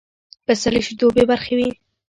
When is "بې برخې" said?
1.15-1.53